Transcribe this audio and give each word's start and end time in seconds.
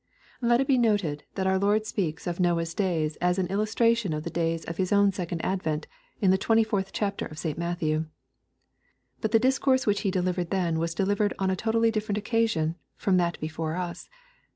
Let 0.41 0.59
it 0.59 0.65
be 0.67 0.79
noted, 0.79 1.25
that 1.35 1.45
our 1.45 1.59
Lord 1.59 1.85
speaks 1.85 2.25
of 2.25 2.39
Noah's 2.39 2.73
days 2.73 3.17
as 3.17 3.37
an 3.37 3.45
illus 3.51 3.75
tration 3.75 4.17
of 4.17 4.23
the 4.23 4.31
days 4.31 4.65
of 4.65 4.77
His 4.77 4.91
own 4.91 5.11
second 5.11 5.45
advent, 5.45 5.85
in 6.19 6.31
the 6.31 6.39
24th 6.39 6.89
chapter 6.91 7.27
of 7.27 7.37
St. 7.37 7.55
Matthew. 7.55 8.05
But 9.19 9.29
the 9.29 9.37
discourse 9.37 9.85
which 9.85 10.01
He 10.01 10.09
delivered 10.09 10.49
then 10.49 10.79
was 10.79 10.95
delivered 10.95 11.35
on 11.37 11.51
a 11.51 11.55
totally 11.55 11.91
different 11.91 12.17
occasion 12.17 12.77
from 12.95 13.17
that 13.17 13.39
before 13.39 13.75
us. 13.75 14.09